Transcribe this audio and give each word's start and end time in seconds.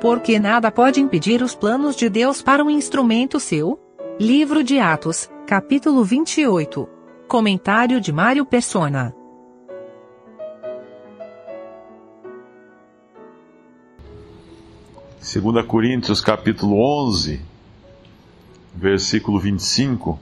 Porque 0.00 0.38
nada 0.38 0.70
pode 0.70 0.98
impedir 0.98 1.42
os 1.42 1.54
planos 1.54 1.94
de 1.94 2.08
Deus 2.08 2.40
para 2.40 2.64
um 2.64 2.70
instrumento 2.70 3.38
seu? 3.38 3.78
Livro 4.18 4.64
de 4.64 4.78
Atos, 4.78 5.28
capítulo 5.46 6.02
28. 6.02 6.88
Comentário 7.28 8.00
de 8.00 8.10
Mário 8.10 8.46
Persona. 8.46 9.14
Segunda 15.20 15.62
Coríntios 15.62 16.22
capítulo 16.22 16.80
11, 17.06 17.42
versículo 18.74 19.38
25. 19.38 20.18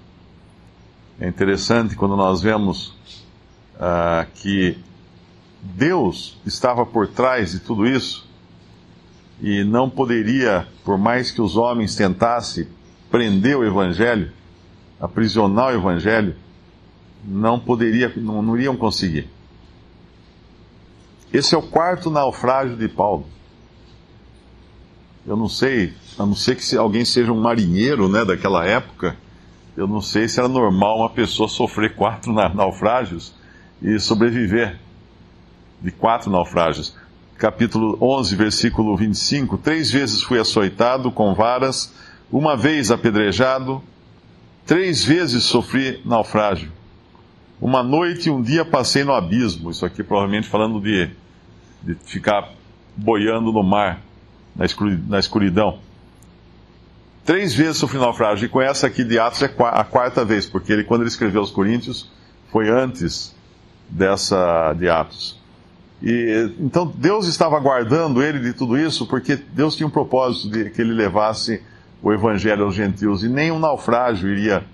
É 1.20 1.28
interessante 1.28 1.94
quando 1.94 2.16
nós 2.16 2.42
vemos 2.42 2.96
ah, 3.78 4.26
que 4.34 4.76
Deus 5.62 6.36
estava 6.44 6.84
por 6.84 7.06
trás 7.06 7.52
de 7.52 7.60
tudo 7.60 7.86
isso 7.86 8.27
e 9.40 9.62
não 9.62 9.88
poderia, 9.88 10.66
por 10.84 10.98
mais 10.98 11.30
que 11.30 11.40
os 11.40 11.56
homens 11.56 11.94
tentassem 11.94 12.66
prender 13.10 13.56
o 13.56 13.64
Evangelho, 13.64 14.32
aprisionar 15.00 15.68
o 15.68 15.76
Evangelho, 15.76 16.34
não 17.24 17.58
poderia, 17.58 18.12
não, 18.16 18.42
não 18.42 18.56
iriam 18.56 18.76
conseguir. 18.76 19.28
Esse 21.32 21.54
é 21.54 21.58
o 21.58 21.62
quarto 21.62 22.10
naufrágio 22.10 22.76
de 22.76 22.88
Paulo. 22.88 23.26
Eu 25.26 25.36
não 25.36 25.48
sei, 25.48 25.92
a 26.18 26.24
não 26.24 26.34
ser 26.34 26.56
que 26.56 26.76
alguém 26.76 27.04
seja 27.04 27.32
um 27.32 27.40
marinheiro 27.40 28.08
né, 28.08 28.24
daquela 28.24 28.64
época, 28.64 29.16
eu 29.76 29.86
não 29.86 30.00
sei 30.00 30.26
se 30.26 30.40
era 30.40 30.48
normal 30.48 30.98
uma 30.98 31.10
pessoa 31.10 31.48
sofrer 31.48 31.94
quatro 31.94 32.32
naufrágios 32.32 33.34
e 33.80 33.98
sobreviver 34.00 34.78
de 35.80 35.92
quatro 35.92 36.30
naufrágios 36.30 36.96
capítulo 37.38 37.96
11, 38.00 38.34
versículo 38.34 38.96
25: 38.96 39.56
Três 39.58 39.90
vezes 39.90 40.22
fui 40.22 40.38
açoitado 40.38 41.10
com 41.12 41.34
varas, 41.34 41.94
uma 42.30 42.56
vez 42.56 42.90
apedrejado, 42.90 43.80
três 44.66 45.04
vezes 45.04 45.44
sofri 45.44 46.02
naufrágio. 46.04 46.70
Uma 47.60 47.82
noite 47.82 48.28
e 48.28 48.30
um 48.30 48.42
dia 48.42 48.64
passei 48.64 49.04
no 49.04 49.12
abismo. 49.12 49.70
Isso 49.70 49.86
aqui 49.86 50.02
provavelmente 50.02 50.48
falando 50.48 50.80
de, 50.80 51.10
de 51.82 51.94
ficar 52.04 52.50
boiando 52.96 53.52
no 53.52 53.62
mar, 53.62 54.00
na 54.54 55.18
escuridão. 55.18 55.78
Três 57.24 57.54
vezes 57.54 57.78
sofri 57.78 57.98
naufrágio. 57.98 58.46
E 58.46 58.48
com 58.48 58.60
essa 58.60 58.86
aqui 58.86 59.04
de 59.04 59.18
Atos 59.18 59.42
é 59.42 59.52
a 59.58 59.84
quarta 59.84 60.24
vez, 60.24 60.46
porque 60.46 60.72
ele, 60.72 60.84
quando 60.84 61.02
ele 61.02 61.08
escreveu 61.08 61.40
aos 61.40 61.50
Coríntios, 61.50 62.10
foi 62.50 62.68
antes 62.68 63.34
dessa 63.88 64.72
de 64.74 64.88
Atos. 64.88 65.37
E, 66.02 66.52
então 66.60 66.86
Deus 66.86 67.26
estava 67.26 67.58
guardando 67.58 68.22
ele 68.22 68.38
de 68.38 68.52
tudo 68.52 68.78
isso 68.78 69.06
porque 69.06 69.36
Deus 69.36 69.74
tinha 69.74 69.86
um 69.86 69.90
propósito 69.90 70.50
de 70.50 70.70
que 70.70 70.80
ele 70.80 70.92
levasse 70.92 71.60
o 72.02 72.12
evangelho 72.12 72.64
aos 72.64 72.74
gentios 72.74 73.24
e 73.24 73.28
nenhum 73.28 73.58
naufrágio 73.58 74.28
iria 74.28 74.64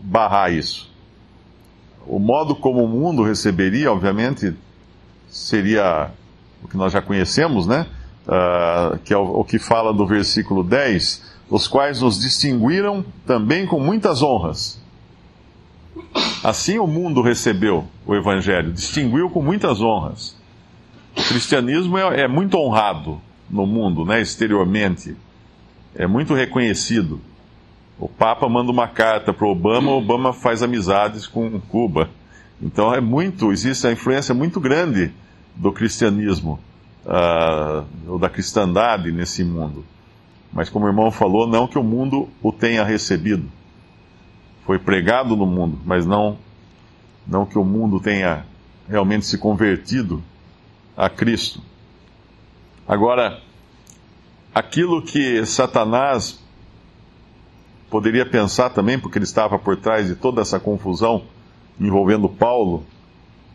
barrar 0.00 0.52
isso. 0.52 0.90
O 2.06 2.18
modo 2.18 2.54
como 2.54 2.84
o 2.84 2.88
mundo 2.88 3.22
receberia, 3.22 3.90
obviamente, 3.92 4.54
seria 5.28 6.10
o 6.62 6.68
que 6.68 6.76
nós 6.76 6.92
já 6.92 7.00
conhecemos, 7.00 7.66
né? 7.66 7.86
Uh, 8.26 8.98
que 8.98 9.12
é 9.12 9.16
o, 9.16 9.40
o 9.40 9.44
que 9.44 9.58
fala 9.58 9.92
do 9.92 10.06
versículo 10.06 10.62
10, 10.62 11.32
os 11.50 11.66
quais 11.66 12.00
nos 12.00 12.20
distinguiram 12.20 13.04
também 13.26 13.66
com 13.66 13.80
muitas 13.80 14.22
honras. 14.22 14.80
Assim 16.42 16.78
o 16.78 16.86
mundo 16.86 17.20
recebeu 17.22 17.84
o 18.06 18.14
Evangelho, 18.14 18.72
distinguiu 18.72 19.30
com 19.30 19.42
muitas 19.42 19.80
honras. 19.80 20.36
O 21.16 21.22
cristianismo 21.22 21.98
é, 21.98 22.22
é 22.22 22.28
muito 22.28 22.56
honrado 22.56 23.20
no 23.48 23.66
mundo, 23.66 24.04
né, 24.04 24.20
exteriormente. 24.20 25.14
É 25.94 26.06
muito 26.06 26.34
reconhecido. 26.34 27.20
O 27.98 28.08
Papa 28.08 28.48
manda 28.48 28.72
uma 28.72 28.88
carta 28.88 29.32
para 29.32 29.46
Obama, 29.46 29.92
Obama 29.92 30.32
faz 30.32 30.62
amizades 30.62 31.26
com 31.26 31.60
Cuba. 31.60 32.08
Então 32.60 32.94
é 32.94 33.00
muito, 33.00 33.52
existe 33.52 33.86
a 33.86 33.92
influência 33.92 34.34
muito 34.34 34.58
grande 34.58 35.12
do 35.54 35.70
cristianismo, 35.70 36.58
uh, 37.04 37.84
ou 38.06 38.18
da 38.18 38.30
cristandade 38.30 39.12
nesse 39.12 39.44
mundo. 39.44 39.84
Mas 40.52 40.70
como 40.70 40.86
o 40.86 40.88
irmão 40.88 41.10
falou, 41.10 41.46
não 41.46 41.66
que 41.66 41.78
o 41.78 41.82
mundo 41.82 42.28
o 42.42 42.52
tenha 42.52 42.84
recebido. 42.84 43.44
Foi 44.64 44.78
pregado 44.78 45.36
no 45.36 45.46
mundo, 45.46 45.78
mas 45.84 46.06
não, 46.06 46.38
não 47.26 47.44
que 47.44 47.58
o 47.58 47.64
mundo 47.64 48.00
tenha 48.00 48.46
realmente 48.88 49.26
se 49.26 49.38
convertido 49.38 50.22
a 50.96 51.08
Cristo. 51.08 51.60
Agora, 52.86 53.40
aquilo 54.54 55.02
que 55.02 55.44
Satanás 55.46 56.38
poderia 57.90 58.26
pensar 58.26 58.70
também, 58.70 58.98
porque 58.98 59.18
ele 59.18 59.24
estava 59.24 59.58
por 59.58 59.76
trás 59.76 60.06
de 60.06 60.14
toda 60.14 60.40
essa 60.40 60.58
confusão 60.58 61.24
envolvendo 61.80 62.28
Paulo, 62.28 62.84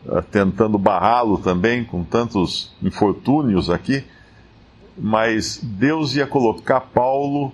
eh, 0.08 0.22
tentando 0.32 0.78
barrá-lo 0.78 1.38
também, 1.38 1.84
com 1.84 2.04
tantos 2.04 2.74
infortúnios 2.82 3.70
aqui, 3.70 4.04
mas 4.98 5.60
Deus 5.62 6.16
ia 6.16 6.26
colocar 6.26 6.82
Paulo 6.82 7.52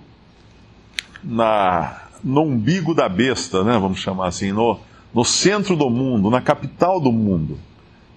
na, 1.22 2.02
no 2.22 2.42
umbigo 2.42 2.94
da 2.94 3.08
besta, 3.08 3.62
né, 3.62 3.78
vamos 3.78 3.98
chamar 3.98 4.28
assim, 4.28 4.52
no, 4.52 4.78
no 5.12 5.24
centro 5.24 5.76
do 5.76 5.90
mundo, 5.90 6.30
na 6.30 6.40
capital 6.40 7.00
do 7.00 7.12
mundo 7.12 7.58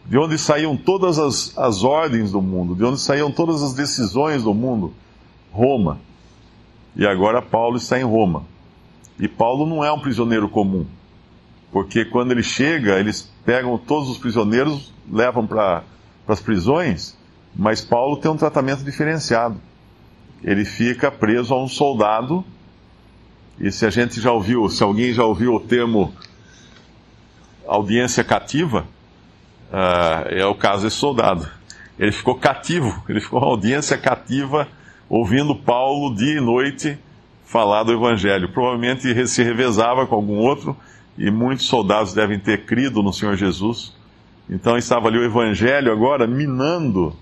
de 0.07 0.17
onde 0.17 0.37
saíam 0.37 0.77
todas 0.77 1.19
as, 1.19 1.57
as 1.57 1.83
ordens 1.83 2.31
do 2.31 2.41
mundo, 2.41 2.75
de 2.75 2.83
onde 2.83 2.99
saíam 2.99 3.29
todas 3.29 3.61
as 3.61 3.73
decisões 3.73 4.41
do 4.41 4.53
mundo, 4.53 4.93
Roma. 5.51 5.99
E 6.95 7.05
agora 7.05 7.41
Paulo 7.41 7.75
está 7.75 7.99
em 7.99 8.03
Roma. 8.03 8.45
E 9.19 9.27
Paulo 9.27 9.65
não 9.65 9.83
é 9.83 9.91
um 9.91 9.99
prisioneiro 9.99 10.47
comum, 10.47 10.85
porque 11.71 12.05
quando 12.05 12.31
ele 12.31 12.43
chega, 12.43 12.99
eles 12.99 13.31
pegam 13.43 13.77
todos 13.77 14.09
os 14.09 14.17
prisioneiros, 14.17 14.93
levam 15.11 15.45
para 15.45 15.83
as 16.27 16.39
prisões, 16.39 17.17
mas 17.55 17.81
Paulo 17.81 18.17
tem 18.17 18.31
um 18.31 18.37
tratamento 18.37 18.83
diferenciado. 18.83 19.59
Ele 20.43 20.63
fica 20.63 21.11
preso 21.11 21.53
a 21.53 21.61
um 21.61 21.67
soldado, 21.67 22.45
e 23.59 23.71
se 23.71 23.85
a 23.85 23.89
gente 23.89 24.21
já 24.21 24.31
ouviu, 24.31 24.69
se 24.69 24.83
alguém 24.83 25.13
já 25.13 25.25
ouviu 25.25 25.55
o 25.55 25.59
termo 25.59 26.13
audiência 27.67 28.23
cativa, 28.23 28.85
uh, 29.71 30.27
é 30.29 30.45
o 30.45 30.55
caso 30.55 30.83
desse 30.83 30.97
soldado. 30.97 31.47
Ele 31.97 32.11
ficou 32.11 32.35
cativo, 32.35 33.03
ele 33.09 33.19
ficou 33.19 33.39
uma 33.39 33.47
audiência 33.47 33.97
cativa, 33.97 34.67
ouvindo 35.09 35.55
Paulo 35.55 36.15
dia 36.15 36.37
e 36.37 36.41
noite 36.41 36.97
falar 37.45 37.83
do 37.83 37.93
Evangelho. 37.93 38.49
Provavelmente 38.49 39.27
se 39.27 39.43
revezava 39.43 40.05
com 40.05 40.15
algum 40.15 40.37
outro, 40.37 40.75
e 41.17 41.31
muitos 41.31 41.65
soldados 41.65 42.13
devem 42.13 42.39
ter 42.39 42.65
crido 42.65 43.01
no 43.01 43.11
Senhor 43.11 43.35
Jesus. 43.35 43.95
Então 44.49 44.77
estava 44.77 45.07
ali 45.07 45.17
o 45.17 45.25
Evangelho 45.25 45.91
agora 45.91 46.27
minando, 46.27 47.15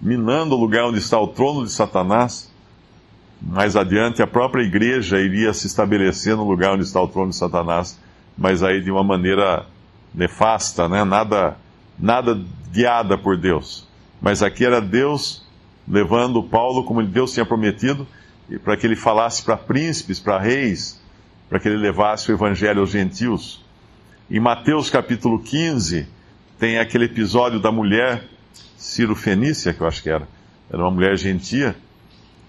minando 0.00 0.54
o 0.54 0.60
lugar 0.60 0.86
onde 0.86 0.98
está 0.98 1.18
o 1.18 1.28
trono 1.28 1.64
de 1.64 1.72
Satanás. 1.72 2.50
Mais 3.40 3.74
adiante, 3.74 4.22
a 4.22 4.26
própria 4.26 4.62
igreja 4.62 5.18
iria 5.18 5.52
se 5.52 5.66
estabelecer 5.66 6.36
no 6.36 6.44
lugar 6.44 6.74
onde 6.74 6.84
está 6.84 7.02
o 7.02 7.08
trono 7.08 7.30
de 7.30 7.36
Satanás, 7.36 7.98
mas 8.38 8.62
aí 8.62 8.80
de 8.80 8.90
uma 8.90 9.02
maneira 9.02 9.66
nefasta, 10.14 10.88
né? 10.88 11.04
nada, 11.04 11.56
nada 11.98 12.40
guiada 12.72 13.16
por 13.16 13.36
Deus. 13.36 13.88
Mas 14.20 14.42
aqui 14.42 14.64
era 14.64 14.80
Deus 14.80 15.44
levando 15.86 16.42
Paulo 16.42 16.84
como 16.84 17.02
Deus 17.02 17.32
tinha 17.32 17.44
prometido, 17.44 18.06
para 18.64 18.76
que 18.76 18.86
ele 18.86 18.96
falasse 18.96 19.42
para 19.42 19.56
príncipes, 19.56 20.20
para 20.20 20.38
reis, 20.38 21.00
para 21.48 21.58
que 21.58 21.68
ele 21.68 21.76
levasse 21.76 22.30
o 22.30 22.34
evangelho 22.34 22.80
aos 22.80 22.90
gentios. 22.90 23.64
Em 24.30 24.40
Mateus 24.40 24.90
capítulo 24.90 25.38
15, 25.38 26.06
tem 26.58 26.78
aquele 26.78 27.06
episódio 27.06 27.60
da 27.60 27.72
mulher 27.72 28.24
Ciro 28.76 29.14
Fenícia, 29.14 29.72
que 29.72 29.80
eu 29.80 29.86
acho 29.86 30.02
que 30.02 30.10
era, 30.10 30.26
era 30.70 30.82
uma 30.82 30.90
mulher 30.90 31.16
gentia, 31.16 31.74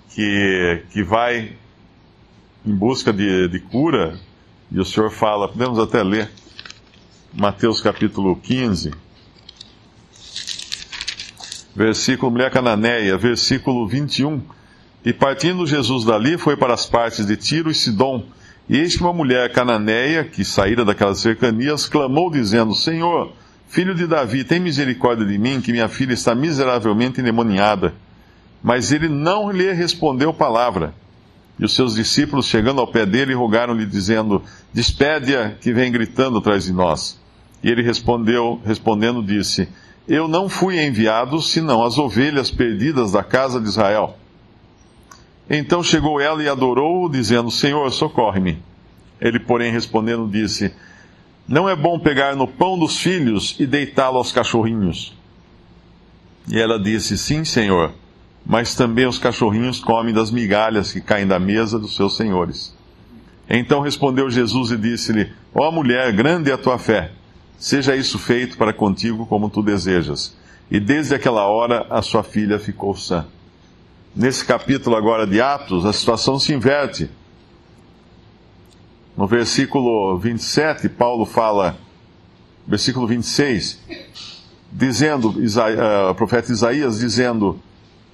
que, 0.10 0.84
que 0.92 1.04
vai 1.04 1.54
em 2.66 2.74
busca 2.74 3.12
de, 3.12 3.48
de 3.48 3.60
cura, 3.60 4.18
e 4.72 4.80
o 4.80 4.86
Senhor 4.86 5.10
fala, 5.10 5.48
podemos 5.48 5.80
até 5.80 6.02
ler, 6.02 6.30
Mateus 7.36 7.82
capítulo 7.82 8.36
15, 8.36 8.92
versículo, 11.76 12.32
mulher 12.32 12.52
cananeia, 12.52 13.18
versículo 13.18 13.88
21. 13.88 14.40
E 15.04 15.12
partindo 15.12 15.66
Jesus 15.66 16.06
dali, 16.06 16.38
foi 16.38 16.56
para 16.56 16.76
as 16.76 16.86
partes 16.86 17.26
de 17.26 17.36
Tiro 17.36 17.72
e 17.72 17.74
Sidom. 17.74 18.24
E 18.70 18.78
eis 18.78 18.96
que 18.96 19.02
uma 19.02 19.12
mulher 19.12 19.52
cananeia, 19.52 20.24
que 20.24 20.46
saíra 20.46 20.86
daquelas 20.86 21.22
cercanias, 21.22 21.88
clamou 21.88 22.30
dizendo, 22.30 22.76
Senhor, 22.76 23.34
filho 23.68 23.96
de 23.96 24.06
Davi, 24.06 24.44
tem 24.44 24.60
misericórdia 24.60 25.26
de 25.26 25.40
mim, 25.40 25.60
que 25.60 25.72
minha 25.72 25.90
filha 25.90 26.14
está 26.14 26.36
miseravelmente 26.36 27.20
endemoniada. 27.20 27.96
Mas 28.62 28.92
ele 28.92 29.10
não 29.10 29.50
lhe 29.50 29.72
respondeu 29.74 30.32
palavra. 30.32 30.94
E 31.58 31.66
os 31.66 31.74
seus 31.74 31.96
discípulos, 31.96 32.46
chegando 32.46 32.80
ao 32.80 32.88
pé 32.88 33.08
dele, 33.08 33.34
rogaram-lhe, 33.34 33.88
dizendo, 33.88 34.44
Despede-a, 34.72 35.50
que 35.60 35.74
vem 35.74 35.92
gritando 35.92 36.38
atrás 36.38 36.66
de 36.66 36.72
nós. 36.72 37.23
E 37.64 37.70
ele 37.70 37.82
respondeu, 37.82 38.62
respondendo, 38.66 39.24
disse: 39.24 39.70
Eu 40.08 40.28
não 40.28 40.50
fui 40.50 40.84
enviado 40.84 41.42
senão 41.42 41.84
as 41.84 41.98
ovelhas 41.98 42.52
perdidas 42.52 43.12
da 43.14 43.24
casa 43.24 43.62
de 43.62 43.68
Israel. 43.68 44.18
Então 45.50 45.84
chegou 45.84 46.20
ela 46.20 46.44
e 46.44 46.50
adorou-o, 46.50 47.10
dizendo: 47.10 47.50
Senhor, 47.50 47.90
socorre-me. 47.92 48.62
Ele, 49.22 49.40
porém, 49.40 49.72
respondendo, 49.72 50.28
disse: 50.28 50.74
Não 51.48 51.70
é 51.70 51.76
bom 51.76 51.98
pegar 51.98 52.36
no 52.36 52.48
pão 52.48 52.78
dos 52.78 52.98
filhos 52.98 53.56
e 53.60 53.66
deitá-lo 53.66 54.18
aos 54.18 54.32
cachorrinhos. 54.32 55.16
E 56.52 56.60
ela 56.60 56.78
disse: 56.78 57.18
Sim, 57.18 57.46
senhor, 57.46 57.94
mas 58.46 58.76
também 58.76 59.06
os 59.06 59.18
cachorrinhos 59.18 59.80
comem 59.80 60.14
das 60.14 60.32
migalhas 60.32 60.92
que 60.92 61.00
caem 61.00 61.26
da 61.26 61.40
mesa 61.40 61.80
dos 61.80 61.96
seus 61.96 62.18
senhores. 62.18 62.76
Então 63.50 63.82
respondeu 63.82 64.30
Jesus 64.30 64.72
e 64.72 64.78
disse-lhe: 64.78 65.32
Ó 65.54 65.72
mulher, 65.72 66.12
grande 66.12 66.52
é 66.52 66.54
a 66.54 66.58
tua 66.58 66.78
fé, 66.78 67.12
seja 67.64 67.96
isso 67.96 68.20
feito 68.20 68.58
para 68.58 68.74
contigo 68.74 69.26
como 69.26 69.50
tu 69.50 69.64
desejas. 69.64 70.36
E 70.70 70.82
desde 70.82 71.16
aquela 71.16 71.48
hora 71.48 71.88
a 71.90 72.02
sua 72.02 72.22
filha 72.22 72.60
ficou 72.60 72.94
sã. 72.94 73.26
Nesse 74.14 74.44
capítulo 74.44 74.98
agora 74.98 75.26
de 75.26 75.40
Atos, 75.40 75.86
a 75.86 75.94
situação 75.94 76.38
se 76.38 76.54
inverte. 76.54 77.10
No 79.16 79.28
versículo 79.28 80.18
27, 80.20 80.90
Paulo 80.90 81.26
fala, 81.26 81.78
versículo 82.68 83.08
26, 83.08 83.80
dizendo, 84.70 85.30
uh, 85.30 86.10
o 86.10 86.16
profeta 86.16 86.52
Isaías 86.52 87.00
dizendo: 87.00 87.62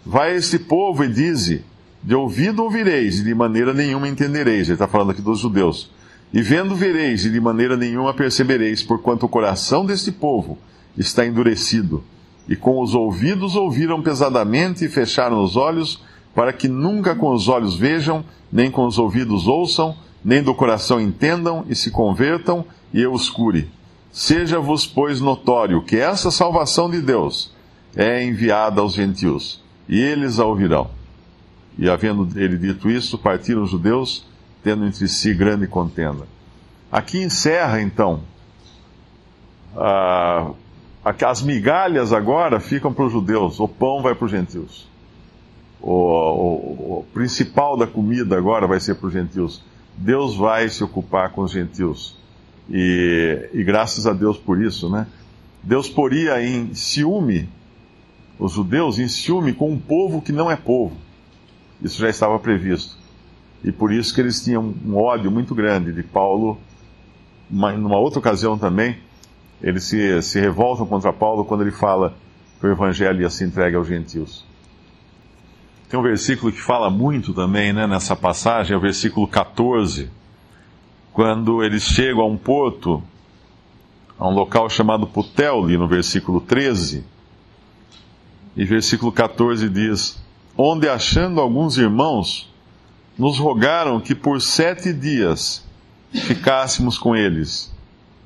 Vai 0.05 0.33
a 0.33 0.35
este 0.35 0.59
povo 0.59 1.03
e 1.03 1.11
dize: 1.11 1.65
De 2.03 2.13
ouvido 2.13 2.63
ouvireis, 2.63 3.17
e 3.17 3.23
de 3.23 3.33
maneira 3.33 3.73
nenhuma 3.73 4.07
entendereis. 4.07 4.67
Ele 4.67 4.73
está 4.73 4.87
falando 4.87 5.09
aqui 5.09 5.23
dos 5.23 5.39
judeus. 5.39 5.89
E 6.31 6.41
vendo 6.41 6.75
vereis, 6.75 7.25
e 7.25 7.29
de 7.29 7.39
maneira 7.39 7.75
nenhuma 7.75 8.13
percebereis, 8.13 8.83
porquanto 8.83 9.25
o 9.25 9.29
coração 9.29 9.85
deste 9.85 10.11
povo 10.11 10.57
está 10.97 11.25
endurecido. 11.25 12.03
E 12.47 12.55
com 12.55 12.81
os 12.81 12.93
ouvidos 12.93 13.55
ouviram 13.55 14.01
pesadamente 14.01 14.85
e 14.85 14.89
fecharam 14.89 15.43
os 15.43 15.55
olhos, 15.55 16.03
para 16.35 16.53
que 16.53 16.67
nunca 16.67 17.15
com 17.15 17.33
os 17.33 17.47
olhos 17.47 17.75
vejam, 17.75 18.23
nem 18.51 18.69
com 18.69 18.85
os 18.85 18.99
ouvidos 18.99 19.47
ouçam, 19.47 19.95
nem 20.23 20.43
do 20.43 20.53
coração 20.53 21.01
entendam 21.01 21.65
e 21.67 21.75
se 21.75 21.89
convertam, 21.89 22.65
e 22.93 23.01
eu 23.01 23.11
os 23.13 23.29
cure. 23.29 23.69
Seja-vos, 24.11 24.85
pois, 24.85 25.21
notório 25.21 25.83
que 25.83 25.97
essa 25.97 26.31
salvação 26.31 26.89
de 26.89 27.01
Deus 27.01 27.53
é 27.95 28.23
enviada 28.23 28.81
aos 28.81 28.93
gentios, 28.93 29.63
e 29.87 29.99
eles 29.99 30.39
a 30.39 30.45
ouvirão. 30.45 30.89
E 31.77 31.89
havendo 31.89 32.27
ele 32.39 32.57
dito 32.57 32.89
isso, 32.89 33.17
partiram 33.17 33.63
os 33.63 33.71
judeus, 33.71 34.25
tendo 34.69 34.85
entre 34.85 35.07
si 35.07 35.33
grande 35.33 35.65
contenda. 35.65 36.27
Aqui 36.91 37.19
encerra, 37.23 37.81
então, 37.81 38.21
a, 39.75 40.51
as 41.25 41.41
migalhas 41.41 42.13
agora 42.13 42.59
ficam 42.59 42.93
para 42.93 43.05
os 43.05 43.11
judeus, 43.11 43.59
o 43.59 43.67
pão 43.67 44.03
vai 44.03 44.13
para 44.13 44.25
os 44.25 44.31
gentios. 44.31 44.87
O, 45.81 45.91
o, 45.91 46.99
o 46.99 47.05
principal 47.13 47.75
da 47.75 47.87
comida 47.87 48.37
agora 48.37 48.67
vai 48.67 48.79
ser 48.79 48.95
para 48.95 49.07
os 49.07 49.13
gentios. 49.13 49.63
Deus 49.97 50.35
vai 50.35 50.69
se 50.69 50.83
ocupar 50.83 51.31
com 51.31 51.41
os 51.41 51.51
gentios. 51.51 52.15
E, 52.69 53.49
e 53.53 53.63
graças 53.63 54.05
a 54.05 54.13
Deus 54.13 54.37
por 54.37 54.61
isso, 54.61 54.87
né? 54.87 55.07
Deus 55.63 55.89
poria 55.89 56.41
em 56.43 56.75
ciúme 56.75 57.49
os 58.37 58.53
judeus 58.53 58.99
em 58.99 59.07
ciúme 59.07 59.51
com 59.51 59.71
um 59.71 59.79
povo 59.79 60.21
que 60.21 60.31
não 60.31 60.49
é 60.49 60.55
povo. 60.55 60.95
Isso 61.81 61.99
já 61.99 62.09
estava 62.09 62.37
previsto. 62.37 62.98
E 63.63 63.71
por 63.71 63.91
isso 63.91 64.13
que 64.13 64.21
eles 64.21 64.43
tinham 64.43 64.73
um 64.85 64.97
ódio 64.97 65.29
muito 65.29 65.53
grande 65.53 65.91
de 65.91 66.03
Paulo. 66.03 66.57
Uma, 67.49 67.71
numa 67.73 67.97
outra 67.97 68.19
ocasião 68.19 68.57
também, 68.57 68.97
eles 69.61 69.83
se, 69.83 70.21
se 70.21 70.39
revoltam 70.39 70.85
contra 70.85 71.11
Paulo 71.11 71.43
quando 71.43 71.61
ele 71.61 71.71
fala 71.71 72.13
que 72.59 72.65
o 72.67 72.71
evangelho 72.71 73.21
ia 73.21 73.29
se 73.29 73.43
entregue 73.43 73.75
aos 73.75 73.87
gentios. 73.87 74.45
Tem 75.89 75.99
um 75.99 76.03
versículo 76.03 76.51
que 76.51 76.61
fala 76.61 76.89
muito 76.89 77.33
também 77.33 77.73
né, 77.73 77.87
nessa 77.87 78.15
passagem, 78.15 78.73
é 78.73 78.77
o 78.77 78.81
versículo 78.81 79.27
14 79.27 80.09
quando 81.19 81.63
eles 81.63 81.83
chegam 81.83 82.21
a 82.21 82.27
um 82.27 82.37
porto, 82.37 83.03
a 84.17 84.27
um 84.27 84.31
local 84.31 84.69
chamado 84.69 85.07
Puteoli, 85.07 85.77
no 85.77 85.87
versículo 85.87 86.39
13, 86.39 87.03
e 88.55 88.63
versículo 88.63 89.11
14 89.11 89.67
diz: 89.67 90.21
Onde 90.57 90.87
achando 90.87 91.41
alguns 91.41 91.77
irmãos, 91.77 92.48
nos 93.19 93.37
rogaram 93.37 93.99
que 93.99 94.15
por 94.15 94.41
sete 94.41 94.93
dias 94.93 95.67
ficássemos 96.09 96.97
com 96.97 97.13
eles, 97.13 97.69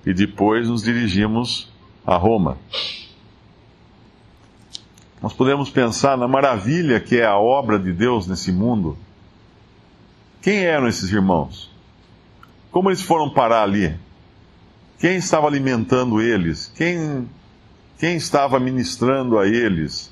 e 0.06 0.14
depois 0.14 0.70
nos 0.70 0.84
dirigimos 0.84 1.68
a 2.06 2.16
Roma. 2.16 2.60
Nós 5.20 5.34
podemos 5.34 5.72
pensar 5.72 6.16
na 6.16 6.28
maravilha 6.28 7.00
que 7.00 7.18
é 7.18 7.26
a 7.26 7.38
obra 7.38 7.80
de 7.80 7.92
Deus 7.92 8.28
nesse 8.28 8.52
mundo. 8.52 8.96
Quem 10.42 10.60
eram 10.60 10.88
esses 10.88 11.10
irmãos? 11.12 11.72
Como 12.70 12.90
eles 12.90 13.02
foram 13.02 13.30
parar 13.30 13.64
ali? 13.64 13.98
Quem 15.00 15.16
estava 15.16 15.48
alimentando 15.48 16.22
eles? 16.22 16.72
Quem, 16.76 17.28
quem 17.98 18.16
estava 18.16 18.60
ministrando 18.60 19.40
a 19.40 19.48
eles? 19.48 20.12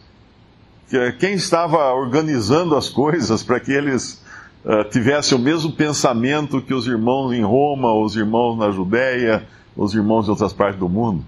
Quem 1.19 1.33
estava 1.33 1.93
organizando 1.93 2.75
as 2.75 2.89
coisas 2.89 3.43
para 3.43 3.59
que 3.59 3.71
eles 3.71 4.20
uh, 4.65 4.89
tivessem 4.89 5.37
o 5.37 5.41
mesmo 5.41 5.71
pensamento 5.71 6.61
que 6.61 6.73
os 6.73 6.87
irmãos 6.87 7.33
em 7.33 7.43
Roma, 7.43 7.93
os 7.93 8.15
irmãos 8.15 8.57
na 8.57 8.71
Judéia, 8.71 9.47
os 9.75 9.93
irmãos 9.93 10.25
de 10.25 10.31
outras 10.31 10.53
partes 10.53 10.79
do 10.79 10.89
mundo? 10.89 11.23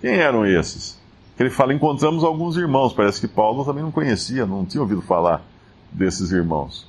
Quem 0.00 0.14
eram 0.14 0.44
esses? 0.46 1.00
Ele 1.38 1.50
fala: 1.50 1.72
encontramos 1.72 2.24
alguns 2.24 2.56
irmãos. 2.56 2.92
Parece 2.92 3.20
que 3.20 3.28
Paulo 3.28 3.64
também 3.64 3.82
não 3.82 3.90
conhecia, 3.90 4.46
não 4.46 4.64
tinha 4.64 4.80
ouvido 4.80 5.02
falar 5.02 5.42
desses 5.90 6.32
irmãos. 6.32 6.88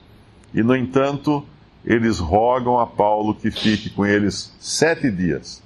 E, 0.54 0.62
no 0.62 0.76
entanto, 0.76 1.44
eles 1.86 2.20
rogam 2.20 2.80
a 2.80 2.88
Paulo 2.88 3.36
que 3.36 3.52
fique 3.52 3.90
com 3.90 4.06
eles 4.06 4.54
sete 4.60 5.10
dias. 5.12 5.62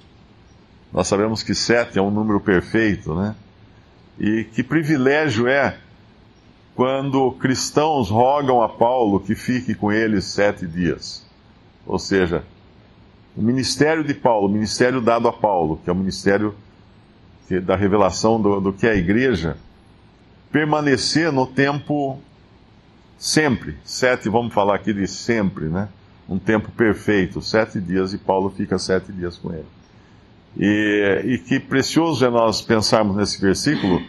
Nós 0.92 1.06
sabemos 1.06 1.42
que 1.42 1.54
sete 1.54 1.98
é 1.98 2.02
um 2.02 2.10
número 2.10 2.40
perfeito, 2.40 3.14
né? 3.14 3.34
E 4.18 4.44
que 4.44 4.62
privilégio 4.62 5.46
é 5.46 5.78
quando 6.78 7.32
cristãos 7.32 8.08
rogam 8.08 8.62
a 8.62 8.68
Paulo 8.68 9.18
que 9.18 9.34
fique 9.34 9.74
com 9.74 9.90
eles 9.90 10.26
sete 10.26 10.64
dias. 10.64 11.26
Ou 11.84 11.98
seja, 11.98 12.44
o 13.36 13.42
ministério 13.42 14.04
de 14.04 14.14
Paulo, 14.14 14.46
o 14.46 14.48
ministério 14.48 15.00
dado 15.00 15.26
a 15.26 15.32
Paulo, 15.32 15.80
que 15.82 15.90
é 15.90 15.92
o 15.92 15.96
ministério 15.96 16.54
da 17.64 17.74
revelação 17.74 18.40
do, 18.40 18.60
do 18.60 18.72
que 18.72 18.86
é 18.86 18.92
a 18.92 18.94
igreja, 18.94 19.56
permanecer 20.52 21.32
no 21.32 21.48
tempo 21.48 22.20
sempre. 23.18 23.76
Sete, 23.82 24.28
vamos 24.28 24.54
falar 24.54 24.76
aqui 24.76 24.92
de 24.92 25.08
sempre, 25.08 25.64
né? 25.64 25.88
um 26.28 26.38
tempo 26.38 26.70
perfeito, 26.70 27.42
sete 27.42 27.80
dias, 27.80 28.12
e 28.12 28.18
Paulo 28.18 28.50
fica 28.50 28.78
sete 28.78 29.10
dias 29.10 29.36
com 29.36 29.52
ele. 29.52 29.66
E, 30.56 31.22
e 31.24 31.38
que 31.38 31.58
precioso 31.58 32.24
é 32.24 32.30
nós 32.30 32.62
pensarmos 32.62 33.16
nesse 33.16 33.40
versículo, 33.40 34.00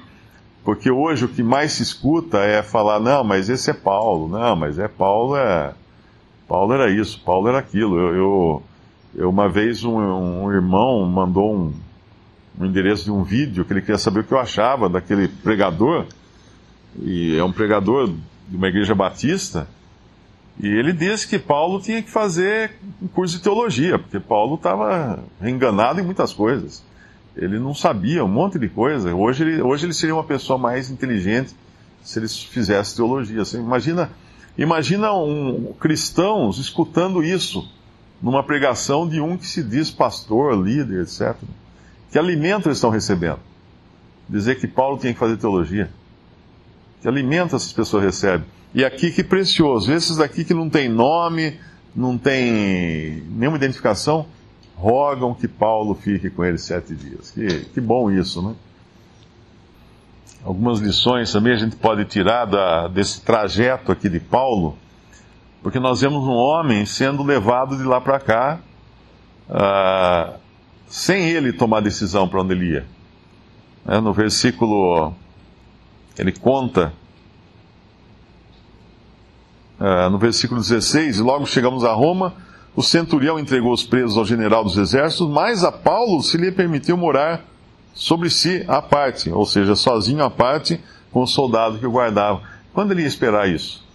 porque 0.69 0.91
hoje 0.91 1.25
o 1.25 1.27
que 1.27 1.41
mais 1.41 1.71
se 1.71 1.81
escuta 1.81 2.38
é 2.41 2.61
falar, 2.61 2.99
não, 2.99 3.23
mas 3.23 3.49
esse 3.49 3.71
é 3.71 3.73
Paulo, 3.73 4.29
não, 4.29 4.55
mas 4.55 4.77
é 4.77 4.88
Paulo, 4.88 5.35
é. 5.35 5.73
Paulo 6.47 6.71
era 6.71 6.91
isso, 6.91 7.19
Paulo 7.25 7.47
era 7.47 7.57
aquilo. 7.57 7.97
Eu, 7.97 8.15
eu, 8.15 8.63
eu 9.15 9.29
uma 9.31 9.49
vez 9.49 9.83
um, 9.83 9.97
um, 9.97 10.53
irmão 10.53 11.03
mandou 11.07 11.55
um, 11.55 11.73
um 12.59 12.67
endereço 12.67 13.05
de 13.05 13.11
um 13.11 13.23
vídeo 13.23 13.65
que 13.65 13.73
ele 13.73 13.81
queria 13.81 13.97
saber 13.97 14.19
o 14.19 14.23
que 14.23 14.31
eu 14.31 14.38
achava 14.38 14.88
daquele 14.88 15.27
pregador, 15.27 16.05
e 17.01 17.35
é 17.35 17.43
um 17.43 17.51
pregador 17.51 18.07
de 18.47 18.55
uma 18.55 18.67
igreja 18.67 18.93
batista, 18.93 19.67
e 20.59 20.67
ele 20.67 20.93
disse 20.93 21.27
que 21.27 21.39
Paulo 21.39 21.81
tinha 21.81 22.03
que 22.03 22.11
fazer 22.11 22.73
um 23.01 23.07
curso 23.07 23.38
de 23.38 23.41
teologia, 23.41 23.97
porque 23.97 24.19
Paulo 24.19 24.53
estava 24.53 25.23
enganado 25.41 25.99
em 25.99 26.03
muitas 26.03 26.31
coisas. 26.31 26.83
Ele 27.36 27.59
não 27.59 27.74
sabia 27.74 28.24
um 28.24 28.27
monte 28.27 28.57
de 28.59 28.67
coisa. 28.67 29.13
Hoje 29.13 29.43
ele, 29.43 29.62
hoje 29.62 29.86
ele 29.86 29.93
seria 29.93 30.15
uma 30.15 30.24
pessoa 30.24 30.57
mais 30.57 30.89
inteligente 30.89 31.55
se 32.03 32.19
ele 32.19 32.27
fizesse 32.27 32.95
teologia. 32.95 33.43
Você 33.45 33.57
imagina, 33.57 34.09
imagina 34.57 35.13
um, 35.13 35.74
cristãos 35.79 36.57
escutando 36.57 37.24
isso 37.24 37.69
numa 38.21 38.43
pregação 38.43 39.07
de 39.07 39.21
um 39.21 39.38
que 39.38 39.48
se 39.48 39.63
diz 39.63 39.89
pastor, 39.89 40.55
líder, 40.62 41.03
etc. 41.03 41.36
Que 42.12 42.19
alimento 42.19 42.67
eles 42.67 42.77
estão 42.77 42.89
recebendo? 42.89 43.39
Dizer 44.27 44.59
que 44.59 44.67
Paulo 44.67 44.98
tinha 44.98 45.13
que 45.13 45.19
fazer 45.19 45.38
teologia. 45.38 45.89
Que 47.01 47.07
alimento 47.07 47.55
essas 47.55 47.71
pessoas 47.71 48.03
recebem? 48.03 48.45
E 48.74 48.83
aqui 48.83 49.12
que 49.12 49.24
precioso, 49.24 49.91
esses 49.91 50.17
daqui 50.17 50.43
que 50.43 50.53
não 50.53 50.69
tem 50.69 50.89
nome, 50.89 51.57
não 51.95 52.17
tem 52.17 53.24
nenhuma 53.29 53.57
identificação, 53.57 54.27
rogam 54.79 55.33
que 55.33 55.48
Paulo 55.48 55.93
fique 55.93 56.29
com 56.29 56.43
eles 56.43 56.63
sete 56.63 56.95
dias. 56.95 57.31
Que, 57.31 57.65
que 57.65 57.81
bom 57.81 58.09
isso, 58.09 58.41
né? 58.41 58.55
Algumas 60.43 60.79
lições 60.79 61.31
também 61.33 61.51
a 61.51 61.57
gente 61.57 61.75
pode 61.75 62.05
tirar 62.05 62.45
da, 62.45 62.88
desse 62.88 63.21
trajeto 63.21 63.91
aqui 63.91 64.07
de 64.07 64.21
Paulo, 64.21 64.77
porque 65.62 65.79
nós 65.79 66.00
vemos 66.00 66.24
um 66.24 66.31
homem 66.31 66.86
sendo 66.86 67.24
levado 67.24 67.77
de 67.77 67.83
lá 67.83 68.00
para 68.00 68.21
cá, 68.21 68.59
uh, 69.50 70.39
sem 70.88 71.27
ele 71.27 71.51
tomar 71.51 71.81
decisão 71.81 72.25
para 72.25 72.41
onde 72.41 72.53
ele 72.53 72.71
ia. 72.71 72.86
É, 73.86 74.00
no 74.00 74.13
versículo, 74.13 75.13
ele 76.17 76.31
conta 76.31 76.93
uh, 79.77 80.09
no 80.09 80.17
versículo 80.17 80.62
16: 80.62 81.19
Logo 81.19 81.45
chegamos 81.45 81.83
a 81.83 81.91
Roma, 81.91 82.33
o 82.75 82.83
centurião 82.83 83.39
entregou 83.39 83.73
os 83.73 83.83
presos 83.83 84.17
ao 84.17 84.25
general 84.25 84.63
dos 84.63 84.77
exércitos, 84.77 85.27
mas 85.27 85.63
a 85.63 85.71
Paulo 85.71 86.21
se 86.21 86.38
lhe 86.38 86.51
permitiu 86.51 86.95
morar 86.95 87.45
sobre 87.93 88.29
si 88.29 88.63
à 88.67 88.81
parte, 88.81 89.29
ou 89.29 89.45
seja, 89.45 89.75
sozinho 89.75 90.23
à 90.23 90.29
parte, 90.29 90.79
com 91.11 91.21
o 91.21 91.27
soldado 91.27 91.79
que 91.79 91.85
o 91.85 91.91
guardava. 91.91 92.41
Quando 92.73 92.91
ele 92.91 93.01
ia 93.01 93.07
esperar 93.07 93.49
isso? 93.49 93.85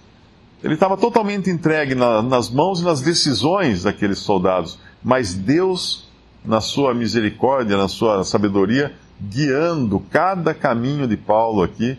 Ele 0.62 0.74
estava 0.74 0.96
totalmente 0.96 1.50
entregue 1.50 1.94
na, 1.94 2.22
nas 2.22 2.50
mãos 2.50 2.80
e 2.80 2.84
nas 2.84 3.00
decisões 3.00 3.82
daqueles 3.82 4.18
soldados, 4.18 4.78
mas 5.02 5.34
Deus, 5.34 6.08
na 6.44 6.60
sua 6.60 6.94
misericórdia, 6.94 7.76
na 7.76 7.88
sua 7.88 8.24
sabedoria, 8.24 8.94
guiando 9.20 10.00
cada 10.10 10.52
caminho 10.52 11.06
de 11.06 11.16
Paulo 11.16 11.62
aqui, 11.62 11.98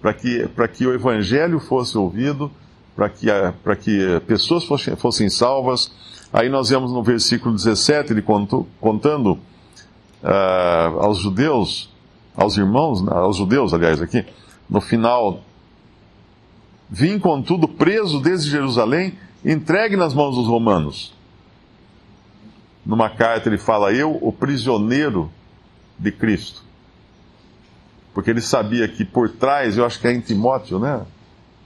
para 0.00 0.12
que, 0.12 0.48
que 0.74 0.86
o 0.86 0.94
evangelho 0.94 1.58
fosse 1.58 1.96
ouvido, 1.96 2.50
para 2.94 3.08
que, 3.08 3.26
que 3.82 4.20
pessoas 4.26 4.64
fossem, 4.64 4.96
fossem 4.96 5.28
salvas. 5.28 5.92
Aí 6.32 6.48
nós 6.48 6.68
vemos 6.68 6.92
no 6.92 7.02
versículo 7.02 7.54
17, 7.54 8.12
ele 8.12 8.22
contou, 8.22 8.66
contando 8.80 9.32
uh, 10.22 11.00
aos 11.00 11.18
judeus, 11.18 11.90
aos 12.36 12.56
irmãos, 12.56 13.06
aos 13.08 13.36
judeus, 13.36 13.72
aliás, 13.72 14.02
aqui, 14.02 14.24
no 14.68 14.80
final 14.80 15.42
Vim, 16.96 17.18
contudo, 17.18 17.66
preso 17.66 18.20
desde 18.20 18.50
Jerusalém, 18.50 19.18
entregue 19.44 19.96
nas 19.96 20.14
mãos 20.14 20.36
dos 20.36 20.46
romanos. 20.46 21.12
Numa 22.84 23.10
carta 23.10 23.48
ele 23.48 23.58
fala: 23.58 23.92
Eu, 23.92 24.16
o 24.20 24.32
prisioneiro 24.32 25.28
de 25.98 26.12
Cristo. 26.12 26.62
Porque 28.12 28.30
ele 28.30 28.40
sabia 28.40 28.86
que 28.86 29.04
por 29.04 29.28
trás, 29.28 29.76
eu 29.76 29.84
acho 29.84 29.98
que 29.98 30.06
é 30.06 30.12
em 30.12 30.20
Timóteo, 30.20 30.78
né? 30.78 31.04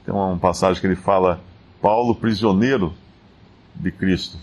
Tem 0.09 0.17
uma 0.17 0.39
passagem 0.39 0.81
que 0.81 0.87
ele 0.87 0.97
fala: 0.97 1.39
Paulo, 1.83 2.15
prisioneiro 2.15 2.95
de 3.75 3.93
Cristo. 3.93 4.39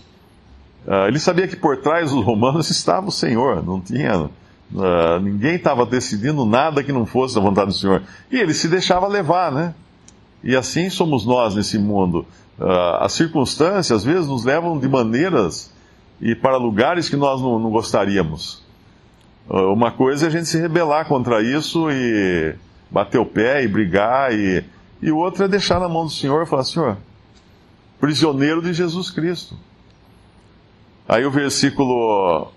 Uh, 0.86 1.08
ele 1.08 1.18
sabia 1.18 1.48
que 1.48 1.56
por 1.56 1.78
trás 1.78 2.12
dos 2.12 2.24
romanos 2.24 2.70
estava 2.70 3.08
o 3.08 3.10
Senhor, 3.10 3.66
não 3.66 3.80
tinha. 3.80 4.30
Uh, 4.72 5.20
ninguém 5.20 5.56
estava 5.56 5.84
decidindo 5.84 6.46
nada 6.46 6.84
que 6.84 6.92
não 6.92 7.04
fosse 7.04 7.36
a 7.36 7.40
vontade 7.40 7.66
do 7.66 7.72
Senhor. 7.72 8.04
E 8.30 8.38
ele 8.38 8.54
se 8.54 8.68
deixava 8.68 9.08
levar, 9.08 9.50
né? 9.50 9.74
E 10.44 10.54
assim 10.54 10.88
somos 10.88 11.26
nós 11.26 11.56
nesse 11.56 11.80
mundo. 11.80 12.24
Uh, 12.60 13.00
as 13.00 13.14
circunstâncias, 13.14 13.90
às 13.90 14.04
vezes, 14.04 14.28
nos 14.28 14.44
levam 14.44 14.78
de 14.78 14.88
maneiras 14.88 15.74
e 16.20 16.36
para 16.36 16.56
lugares 16.58 17.08
que 17.08 17.16
nós 17.16 17.42
não, 17.42 17.58
não 17.58 17.70
gostaríamos. 17.70 18.64
Uma 19.48 19.90
coisa 19.90 20.26
é 20.26 20.28
a 20.28 20.30
gente 20.30 20.46
se 20.46 20.60
rebelar 20.60 21.06
contra 21.08 21.42
isso 21.42 21.90
e 21.90 22.54
bater 22.88 23.18
o 23.18 23.26
pé 23.26 23.62
e 23.62 23.68
brigar, 23.68 24.32
e, 24.32 24.64
e 25.00 25.10
outra 25.10 25.44
é 25.44 25.48
deixar 25.48 25.80
na 25.80 25.88
mão 25.88 26.04
do 26.04 26.10
Senhor 26.10 26.42
e 26.42 26.46
falar: 26.46 26.64
Senhor, 26.64 26.96
prisioneiro 28.00 28.62
de 28.62 28.72
Jesus 28.72 29.10
Cristo. 29.10 29.56
Aí 31.08 31.24
o 31.24 31.30
versículo 31.30 32.50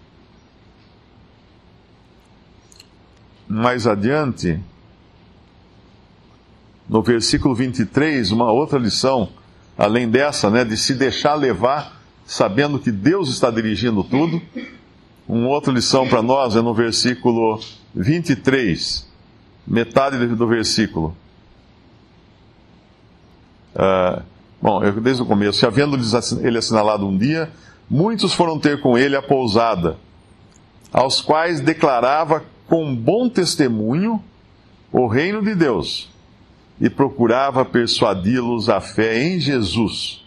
mais 3.47 3.85
adiante 3.87 4.59
no 6.89 7.03
versículo 7.03 7.53
23, 7.53 8.31
uma 8.31 8.51
outra 8.51 8.79
lição, 8.79 9.29
além 9.77 10.09
dessa, 10.09 10.49
né, 10.49 10.65
de 10.65 10.75
se 10.75 10.95
deixar 10.95 11.35
levar, 11.35 12.01
sabendo 12.25 12.79
que 12.79 12.91
Deus 12.91 13.29
está 13.29 13.51
dirigindo 13.51 14.03
tudo. 14.03 14.41
Uma 15.27 15.49
outra 15.49 15.71
lição 15.71 16.07
para 16.07 16.23
nós 16.23 16.55
é 16.55 16.61
no 16.61 16.73
versículo 16.73 17.59
23, 17.93 19.07
metade 19.67 20.25
do 20.25 20.47
versículo. 20.47 21.15
Uh, 23.75 24.21
bom, 24.61 24.79
desde 25.01 25.21
o 25.21 25.25
começo, 25.25 25.65
havendo 25.65 25.97
ele 26.41 26.57
assinalado 26.57 27.07
um 27.07 27.17
dia, 27.17 27.51
muitos 27.89 28.33
foram 28.33 28.59
ter 28.59 28.81
com 28.81 28.97
ele 28.97 29.15
a 29.15 29.21
pousada, 29.21 29.97
aos 30.91 31.21
quais 31.21 31.61
declarava 31.61 32.43
com 32.67 32.95
bom 32.95 33.29
testemunho 33.29 34.23
o 34.91 35.07
reino 35.07 35.41
de 35.43 35.55
Deus 35.55 36.09
e 36.79 36.89
procurava 36.89 37.65
persuadi-los 37.65 38.69
à 38.69 38.79
fé 38.79 39.21
em 39.21 39.39
Jesus. 39.39 40.23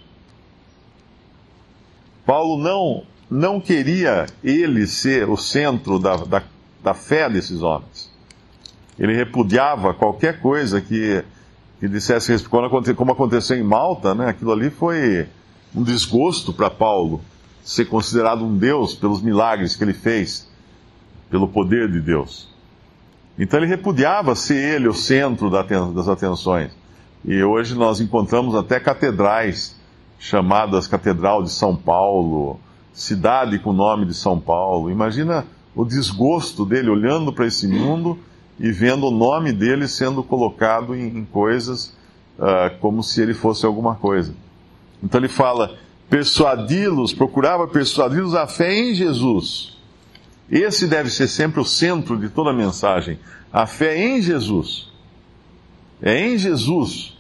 Paulo 2.27 2.63
não, 2.63 3.05
não 3.31 3.61
queria 3.61 4.27
ele 4.45 4.87
ser 4.87 5.29
o 5.29 5.37
centro 5.37 5.99
da, 5.99 6.17
da, 6.17 6.43
da 6.83 6.95
fé 6.95 7.29
desses 7.29 7.63
homens. 7.63 8.13
Ele 8.99 9.17
repudiava 9.17 9.95
qualquer 9.95 10.41
coisa 10.41 10.81
que, 10.81 11.25
que 11.83 11.89
dissesse, 11.89 12.45
como 12.95 13.11
aconteceu 13.11 13.57
em 13.57 13.62
Malta, 13.65 14.15
né, 14.15 14.29
aquilo 14.29 14.53
ali 14.53 14.71
foi 14.71 15.27
um 15.75 15.83
desgosto 15.83 16.53
para 16.53 16.71
Paulo 16.71 17.21
ser 17.65 17.87
considerado 17.87 18.45
um 18.45 18.57
Deus 18.57 18.95
pelos 18.95 19.21
milagres 19.21 19.75
que 19.75 19.83
ele 19.83 19.93
fez, 19.93 20.49
pelo 21.29 21.49
poder 21.49 21.91
de 21.91 22.01
Deus. 22.01 22.49
Então 23.37 23.59
ele 23.59 23.67
repudiava 23.67 24.37
ser 24.37 24.77
ele 24.77 24.87
o 24.87 24.95
centro 24.95 25.51
das 25.51 26.09
atenções. 26.09 26.71
E 27.25 27.43
hoje 27.43 27.75
nós 27.75 28.01
encontramos 28.01 28.55
até 28.55 28.79
catedrais 28.79 29.77
chamadas 30.21 30.87
Catedral 30.87 31.43
de 31.43 31.51
São 31.51 31.75
Paulo, 31.75 32.61
cidade 32.93 33.59
com 33.59 33.71
o 33.71 33.73
nome 33.73 34.07
de 34.07 34.15
São 34.15 34.39
Paulo. 34.39 34.89
Imagina 34.89 35.49
o 35.75 35.85
desgosto 35.85 36.65
dele 36.65 36.91
olhando 36.91 37.33
para 37.33 37.49
esse 37.49 37.67
mundo 37.67 38.21
e 38.59 38.71
vendo 38.71 39.07
o 39.07 39.11
nome 39.11 39.53
dele 39.53 39.89
sendo 39.89 40.23
colocado 40.23 40.95
em, 40.95 41.19
em 41.19 41.25
coisas 41.25 41.97
uh, 42.39 42.79
como 42.81 43.03
se 43.03 43.21
ele 43.23 43.35
fosse 43.35 43.67
alguma 43.67 43.95
coisa. 43.95 44.35
Então 45.03 45.21
ele 45.21 45.29
fala: 45.29 45.77
persuadi-los, 46.09 47.13
procurava 47.13 47.67
persuadi-los 47.67 48.35
a 48.35 48.47
fé 48.47 48.73
em 48.73 48.95
Jesus 48.95 49.73
esse 50.53 50.87
deve 50.87 51.09
ser 51.09 51.29
sempre 51.29 51.63
o 51.63 51.65
centro 51.65 52.19
de 52.19 52.29
toda 52.29 52.51
a 52.51 52.53
mensagem. 52.53 53.19
A 53.51 53.67
fé 53.67 53.97
em 53.97 54.21
Jesus. 54.21 54.93
É 56.03 56.19
em 56.19 56.37
Jesus 56.37 57.17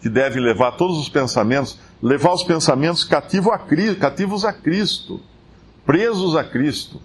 que 0.00 0.08
deve 0.08 0.38
levar 0.38 0.72
todos 0.72 0.98
os 0.98 1.08
pensamentos, 1.08 1.78
levar 2.00 2.32
os 2.32 2.44
pensamentos 2.44 3.02
cativo 3.02 3.50
a, 3.50 3.58
cativos 3.98 4.44
a 4.44 4.52
Cristo, 4.52 5.20
presos 5.84 6.36
a 6.36 6.44
Cristo. 6.44 7.00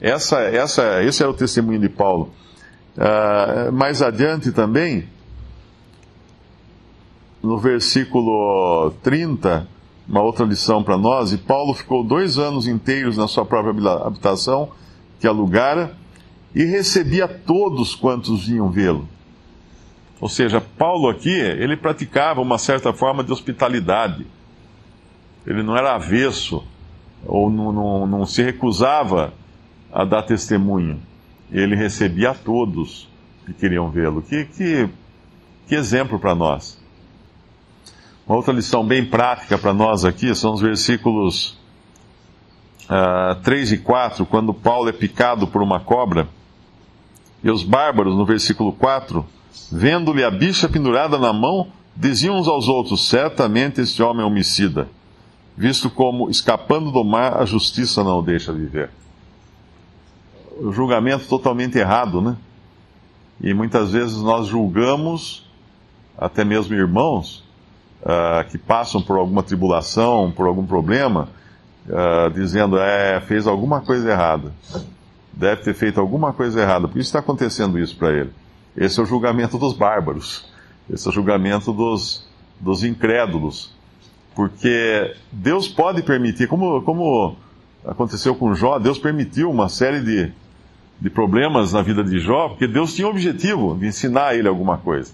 Essa, 0.00 0.40
essa, 0.40 1.02
esse 1.02 1.22
é 1.22 1.26
o 1.26 1.34
testemunho 1.34 1.80
de 1.80 1.90
Paulo. 1.90 2.32
Uh, 2.96 3.70
mais 3.72 4.00
adiante 4.00 4.50
também, 4.52 5.06
no 7.42 7.58
versículo 7.58 8.92
30, 9.02 9.68
uma 10.08 10.22
outra 10.22 10.46
lição 10.46 10.82
para 10.82 10.96
nós, 10.96 11.32
e 11.32 11.38
Paulo 11.38 11.74
ficou 11.74 12.02
dois 12.02 12.38
anos 12.38 12.66
inteiros 12.66 13.16
na 13.16 13.28
sua 13.28 13.44
própria 13.44 13.92
habitação, 14.06 14.70
que 15.20 15.26
alugara, 15.26 15.94
e 16.54 16.64
recebia 16.64 17.28
todos 17.28 17.94
quantos 17.94 18.46
vinham 18.46 18.70
vê-lo. 18.70 19.06
Ou 20.20 20.28
seja, 20.28 20.60
Paulo 20.60 21.10
aqui, 21.10 21.30
ele 21.30 21.76
praticava 21.76 22.40
uma 22.40 22.56
certa 22.56 22.92
forma 22.92 23.22
de 23.22 23.30
hospitalidade. 23.30 24.26
Ele 25.46 25.62
não 25.62 25.76
era 25.76 25.94
avesso, 25.94 26.64
ou 27.26 27.50
não, 27.50 27.72
não, 27.72 28.06
não 28.06 28.26
se 28.26 28.42
recusava 28.42 29.34
a 29.92 30.04
dar 30.04 30.22
testemunho. 30.22 31.00
Ele 31.50 31.76
recebia 31.76 32.30
a 32.30 32.34
todos 32.34 33.08
que 33.44 33.52
queriam 33.52 33.90
vê-lo. 33.90 34.22
Que, 34.22 34.44
que, 34.44 34.88
que 35.68 35.74
exemplo 35.74 36.18
para 36.18 36.34
nós. 36.34 36.78
Uma 38.26 38.36
outra 38.36 38.52
lição 38.52 38.84
bem 38.84 39.04
prática 39.04 39.56
para 39.56 39.72
nós 39.72 40.04
aqui 40.04 40.34
são 40.34 40.52
os 40.52 40.60
versículos 40.60 41.50
uh, 42.90 43.30
ah, 43.32 43.38
3 43.44 43.72
e 43.72 43.78
4, 43.78 44.26
quando 44.26 44.52
Paulo 44.52 44.88
é 44.88 44.92
picado 44.92 45.46
por 45.46 45.62
uma 45.62 45.78
cobra. 45.78 46.28
E 47.44 47.50
os 47.50 47.62
bárbaros, 47.62 48.16
no 48.16 48.26
versículo 48.26 48.72
4, 48.72 49.24
vendo-lhe 49.70 50.24
a 50.24 50.30
bicha 50.30 50.68
pendurada 50.68 51.16
na 51.18 51.32
mão, 51.32 51.68
diziam 51.94 52.36
uns 52.36 52.48
aos 52.48 52.66
outros: 52.66 53.08
Certamente 53.08 53.80
este 53.80 54.02
homem 54.02 54.22
é 54.22 54.26
homicida, 54.26 54.88
visto 55.56 55.88
como, 55.88 56.28
escapando 56.28 56.90
do 56.90 57.04
mar, 57.04 57.40
a 57.40 57.44
justiça 57.44 58.02
não 58.02 58.18
o 58.18 58.22
deixa 58.22 58.52
viver. 58.52 58.90
Julgamento 60.72 61.26
totalmente 61.26 61.78
errado, 61.78 62.20
né? 62.20 62.36
E 63.40 63.52
muitas 63.52 63.92
vezes 63.92 64.16
nós 64.16 64.46
julgamos, 64.46 65.46
até 66.16 66.44
mesmo 66.44 66.74
irmãos, 66.74 67.44
uh, 68.02 68.48
que 68.48 68.56
passam 68.56 69.02
por 69.02 69.18
alguma 69.18 69.42
tribulação, 69.42 70.32
por 70.34 70.46
algum 70.46 70.64
problema, 70.64 71.28
uh, 71.86 72.30
dizendo, 72.30 72.78
é, 72.78 73.20
fez 73.20 73.46
alguma 73.46 73.80
coisa 73.80 74.10
errada. 74.10 74.52
Deve 75.32 75.62
ter 75.62 75.74
feito 75.74 76.00
alguma 76.00 76.32
coisa 76.32 76.60
errada. 76.62 76.88
Por 76.88 76.94
que 76.94 77.00
está 77.00 77.18
acontecendo 77.18 77.78
isso 77.78 77.96
para 77.96 78.10
ele? 78.10 78.30
Esse 78.76 78.98
é 78.98 79.02
o 79.02 79.06
julgamento 79.06 79.58
dos 79.58 79.74
bárbaros. 79.74 80.46
Esse 80.88 81.06
é 81.06 81.10
o 81.10 81.12
julgamento 81.12 81.72
dos, 81.72 82.26
dos 82.58 82.82
incrédulos. 82.82 83.70
Porque 84.34 85.14
Deus 85.30 85.68
pode 85.68 86.02
permitir, 86.02 86.46
como, 86.46 86.80
como 86.82 87.36
aconteceu 87.84 88.34
com 88.34 88.54
Jó, 88.54 88.78
Deus 88.78 88.98
permitiu 88.98 89.50
uma 89.50 89.68
série 89.68 90.00
de, 90.00 90.32
de 91.00 91.10
problemas 91.10 91.72
na 91.72 91.82
vida 91.82 92.02
de 92.02 92.18
Jó, 92.18 92.48
porque 92.48 92.66
Deus 92.66 92.94
tinha 92.94 93.06
o 93.06 93.10
objetivo 93.10 93.76
de 93.78 93.86
ensinar 93.86 94.28
a 94.28 94.34
ele 94.34 94.48
alguma 94.48 94.78
coisa. 94.78 95.12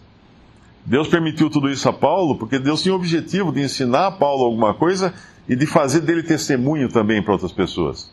Deus 0.85 1.09
permitiu 1.09 1.49
tudo 1.49 1.71
isso 1.71 1.89
a 1.89 1.93
Paulo 1.93 2.37
porque 2.37 2.59
Deus 2.59 2.83
tinha 2.83 2.93
o 2.93 2.97
objetivo 2.97 3.53
de 3.53 3.61
ensinar 3.63 4.09
a 4.09 4.11
Paulo 4.11 4.45
alguma 4.45 4.75
coisa 4.75 5.15
e 5.49 5.55
de 5.55 5.67
fazer 5.67 6.01
dele 6.01 6.23
testemunho 6.23 6.89
também 6.89 7.23
para 7.23 7.33
outras 7.33 7.53
pessoas. 7.53 8.11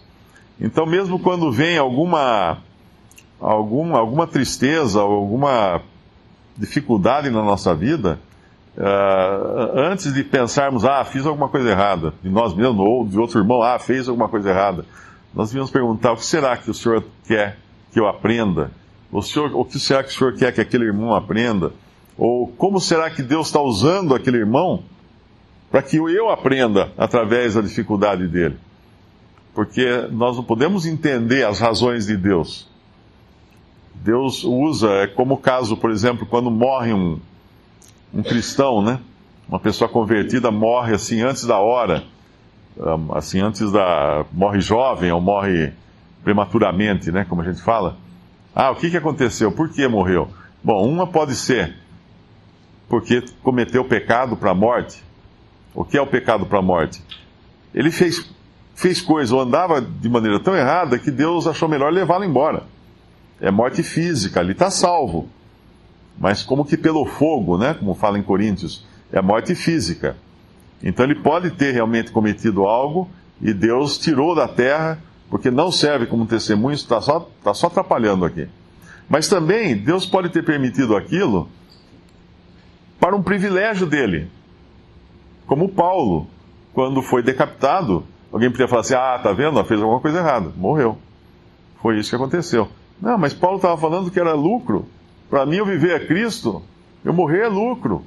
Então, 0.59 0.85
mesmo 0.85 1.19
quando 1.19 1.51
vem 1.51 1.77
alguma, 1.77 2.57
alguma, 3.39 3.99
alguma 3.99 4.27
tristeza, 4.27 4.99
alguma 4.99 5.81
dificuldade 6.57 7.29
na 7.29 7.41
nossa 7.41 7.73
vida, 7.73 8.19
uh, 8.77 9.79
antes 9.79 10.13
de 10.13 10.23
pensarmos, 10.23 10.83
ah, 10.83 11.03
fiz 11.05 11.25
alguma 11.25 11.47
coisa 11.47 11.69
errada, 11.69 12.13
de 12.21 12.29
nós 12.29 12.53
mesmos 12.53 12.79
ou 12.79 13.07
de 13.07 13.17
outro 13.17 13.39
irmão, 13.39 13.61
ah, 13.61 13.79
fez 13.79 14.09
alguma 14.09 14.27
coisa 14.27 14.49
errada, 14.49 14.85
nós 15.33 15.49
devíamos 15.49 15.71
perguntar: 15.71 16.13
o 16.13 16.17
que 16.17 16.25
será 16.25 16.57
que 16.57 16.69
o 16.69 16.73
Senhor 16.73 17.03
quer 17.25 17.57
que 17.91 17.99
eu 17.99 18.07
aprenda? 18.07 18.71
O, 19.11 19.21
senhor, 19.21 19.55
o 19.55 19.65
que 19.65 19.79
será 19.79 20.03
que 20.03 20.09
o 20.09 20.13
Senhor 20.13 20.35
quer 20.35 20.53
que 20.53 20.61
aquele 20.61 20.85
irmão 20.85 21.13
aprenda? 21.15 21.73
Ou 22.17 22.47
como 22.47 22.79
será 22.79 23.09
que 23.09 23.23
Deus 23.23 23.47
está 23.47 23.59
usando 23.59 24.13
aquele 24.13 24.37
irmão 24.37 24.83
para 25.71 25.81
que 25.81 25.97
eu 25.97 26.29
aprenda 26.29 26.91
através 26.97 27.55
da 27.55 27.61
dificuldade 27.61 28.27
dele? 28.27 28.57
Porque 29.53 30.07
nós 30.11 30.35
não 30.35 30.43
podemos 30.43 30.85
entender 30.85 31.45
as 31.45 31.59
razões 31.59 32.05
de 32.05 32.15
Deus. 32.15 32.69
Deus 33.95 34.43
usa, 34.43 34.89
é 34.89 35.07
como 35.07 35.33
o 35.33 35.37
caso, 35.37 35.75
por 35.75 35.91
exemplo, 35.91 36.25
quando 36.25 36.51
morre 36.51 36.93
um, 36.93 37.19
um 38.13 38.21
cristão, 38.21 38.81
né? 38.81 38.99
Uma 39.47 39.59
pessoa 39.59 39.89
convertida 39.89 40.51
morre 40.51 40.93
assim 40.93 41.21
antes 41.21 41.45
da 41.45 41.57
hora, 41.57 42.03
assim 43.13 43.39
antes 43.41 43.71
da 43.71 44.25
morre 44.31 44.61
jovem 44.61 45.11
ou 45.11 45.19
morre 45.19 45.73
prematuramente, 46.23 47.11
né? 47.11 47.25
Como 47.27 47.41
a 47.41 47.45
gente 47.45 47.61
fala. 47.61 47.97
Ah, 48.55 48.71
o 48.71 48.75
que, 48.75 48.89
que 48.89 48.97
aconteceu? 48.97 49.51
Por 49.51 49.69
que 49.69 49.87
morreu? 49.87 50.29
Bom, 50.63 50.87
uma 50.87 51.07
pode 51.07 51.35
ser 51.35 51.75
porque 52.89 53.23
cometeu 53.43 53.85
pecado 53.85 54.35
para 54.35 54.51
a 54.51 54.55
morte. 54.55 55.03
O 55.73 55.85
que 55.85 55.97
é 55.97 56.01
o 56.01 56.07
pecado 56.07 56.47
para 56.47 56.59
a 56.59 56.61
morte? 56.61 57.01
Ele 57.73 57.91
fez, 57.91 58.29
fez 58.73 58.99
coisa 58.99 59.35
ou 59.35 59.41
andava 59.41 59.79
de 59.79 60.09
maneira 60.09 60.39
tão 60.39 60.55
errada 60.55 60.97
que 60.97 61.11
Deus 61.11 61.45
achou 61.45 61.69
melhor 61.69 61.93
levá-lo 61.93 62.25
embora. 62.25 62.63
É 63.39 63.51
morte 63.51 63.83
física, 63.83 64.41
ele 64.41 64.53
está 64.53 64.71
salvo. 64.71 65.29
Mas 66.17 66.41
como 66.41 66.65
que 66.65 66.75
pelo 66.75 67.05
fogo, 67.05 67.57
né? 67.57 67.75
Como 67.75 67.93
fala 67.93 68.17
em 68.17 68.23
Coríntios, 68.23 68.85
é 69.13 69.21
morte 69.21 69.53
física. 69.53 70.17
Então 70.83 71.05
ele 71.05 71.15
pode 71.15 71.51
ter 71.51 71.71
realmente 71.71 72.11
cometido 72.11 72.65
algo 72.65 73.09
e 73.41 73.53
Deus 73.53 73.97
tirou 73.97 74.35
da 74.35 74.47
terra 74.47 75.01
porque 75.29 75.51
não 75.51 75.71
serve 75.71 76.07
como 76.07 76.25
testemunho, 76.25 76.73
está 76.73 76.99
só, 76.99 77.29
tá 77.43 77.53
só 77.53 77.67
atrapalhando 77.67 78.25
aqui. 78.25 78.47
Mas 79.07 79.27
também 79.27 79.75
Deus 79.75 80.05
pode 80.05 80.29
ter 80.29 80.43
permitido 80.43 80.95
aquilo 80.95 81.49
para 82.99 83.15
um 83.15 83.23
privilégio 83.23 83.87
dele. 83.87 84.29
Como 85.45 85.69
Paulo, 85.69 86.27
quando 86.73 87.01
foi 87.01 87.23
decapitado, 87.23 88.05
alguém 88.31 88.51
podia 88.51 88.67
falar 88.67 88.81
assim: 88.81 88.93
ah, 88.93 89.19
tá 89.21 89.31
vendo? 89.31 89.63
Fez 89.65 89.81
alguma 89.81 89.99
coisa 89.99 90.19
errada, 90.19 90.51
morreu. 90.55 90.97
Foi 91.81 91.97
isso 91.97 92.09
que 92.09 92.15
aconteceu. 92.15 92.67
Não, 93.01 93.17
mas 93.17 93.33
Paulo 93.33 93.55
estava 93.55 93.77
falando 93.77 94.11
que 94.11 94.19
era 94.19 94.33
lucro. 94.33 94.85
Para 95.29 95.45
mim, 95.45 95.57
eu 95.57 95.65
viver 95.65 96.01
é 96.01 96.05
Cristo, 96.05 96.61
eu 97.03 97.13
morrer 97.13 97.41
é 97.41 97.47
lucro. 97.47 98.03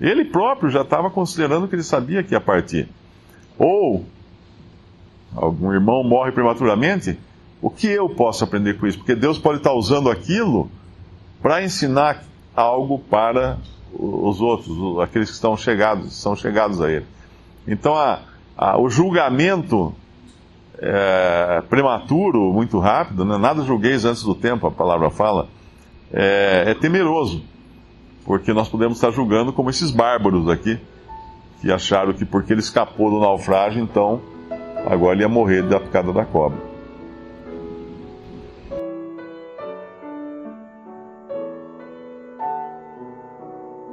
Ele 0.00 0.24
próprio 0.24 0.70
já 0.70 0.82
estava 0.82 1.10
considerando 1.10 1.68
que 1.68 1.74
ele 1.74 1.82
sabia 1.82 2.22
que 2.22 2.34
ia 2.34 2.40
partir. 2.40 2.88
Ou 3.58 4.04
algum 5.34 5.72
irmão 5.72 6.02
morre 6.02 6.32
prematuramente, 6.32 7.18
o 7.60 7.70
que 7.70 7.86
eu 7.86 8.08
posso 8.08 8.44
aprender 8.44 8.78
com 8.78 8.86
isso? 8.86 8.98
Porque 8.98 9.14
Deus 9.14 9.38
pode 9.38 9.58
estar 9.58 9.72
usando 9.72 10.10
aquilo 10.10 10.70
para 11.40 11.62
ensinar 11.62 12.22
algo 12.54 12.98
para 12.98 13.58
os 13.92 14.40
outros, 14.40 14.98
aqueles 15.00 15.28
que 15.28 15.34
estão 15.34 15.56
chegados, 15.56 16.14
são 16.14 16.34
chegados 16.34 16.80
a 16.80 16.90
Ele. 16.90 17.06
Então, 17.66 17.94
a, 17.94 18.20
a, 18.56 18.80
o 18.80 18.88
julgamento 18.88 19.94
é, 20.78 21.62
prematuro, 21.68 22.52
muito 22.52 22.78
rápido, 22.78 23.24
né? 23.24 23.36
nada 23.36 23.62
julgueis 23.62 24.04
antes 24.04 24.22
do 24.22 24.34
tempo, 24.34 24.66
a 24.66 24.70
palavra 24.70 25.10
fala, 25.10 25.48
é, 26.12 26.64
é 26.68 26.74
temeroso, 26.74 27.42
porque 28.24 28.52
nós 28.52 28.68
podemos 28.68 28.98
estar 28.98 29.10
julgando 29.10 29.52
como 29.52 29.70
esses 29.70 29.90
bárbaros 29.90 30.48
aqui, 30.48 30.78
que 31.60 31.70
acharam 31.70 32.12
que 32.12 32.24
porque 32.24 32.52
ele 32.52 32.60
escapou 32.60 33.10
do 33.10 33.20
naufrágio, 33.20 33.82
então 33.82 34.20
agora 34.86 35.14
ele 35.14 35.22
ia 35.22 35.28
morrer 35.28 35.62
da 35.62 35.78
picada 35.78 36.12
da 36.12 36.24
cobra. 36.24 36.72